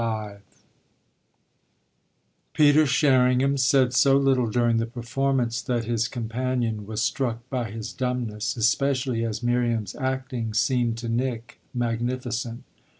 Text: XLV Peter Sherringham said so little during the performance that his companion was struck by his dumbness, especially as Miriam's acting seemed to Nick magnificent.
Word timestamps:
XLV 0.01 0.39
Peter 2.53 2.85
Sherringham 2.87 3.55
said 3.55 3.93
so 3.93 4.17
little 4.17 4.49
during 4.49 4.77
the 4.77 4.87
performance 4.87 5.61
that 5.61 5.85
his 5.85 6.07
companion 6.07 6.87
was 6.87 7.03
struck 7.03 7.47
by 7.51 7.69
his 7.69 7.93
dumbness, 7.93 8.57
especially 8.57 9.23
as 9.23 9.43
Miriam's 9.43 9.93
acting 9.95 10.55
seemed 10.55 10.97
to 10.97 11.07
Nick 11.07 11.59
magnificent. 11.71 12.63